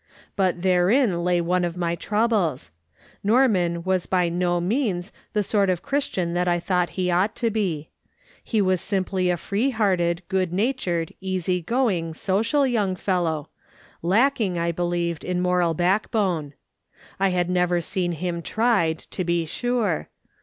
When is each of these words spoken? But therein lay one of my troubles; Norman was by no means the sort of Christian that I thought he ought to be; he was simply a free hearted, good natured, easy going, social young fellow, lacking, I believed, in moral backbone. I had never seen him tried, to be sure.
But 0.35 0.63
therein 0.63 1.23
lay 1.23 1.41
one 1.41 1.63
of 1.63 1.77
my 1.77 1.93
troubles; 1.93 2.71
Norman 3.23 3.83
was 3.83 4.07
by 4.07 4.29
no 4.29 4.59
means 4.59 5.11
the 5.33 5.43
sort 5.43 5.69
of 5.69 5.83
Christian 5.83 6.33
that 6.33 6.47
I 6.47 6.59
thought 6.59 6.89
he 6.97 7.11
ought 7.11 7.35
to 7.35 7.51
be; 7.51 7.91
he 8.43 8.63
was 8.63 8.81
simply 8.81 9.29
a 9.29 9.37
free 9.37 9.69
hearted, 9.69 10.23
good 10.27 10.51
natured, 10.51 11.13
easy 11.21 11.61
going, 11.61 12.15
social 12.15 12.65
young 12.65 12.95
fellow, 12.95 13.49
lacking, 14.01 14.57
I 14.57 14.71
believed, 14.71 15.23
in 15.23 15.39
moral 15.39 15.75
backbone. 15.75 16.55
I 17.19 17.29
had 17.29 17.47
never 17.47 17.79
seen 17.79 18.13
him 18.13 18.41
tried, 18.41 18.97
to 18.97 19.23
be 19.23 19.45
sure. 19.45 20.09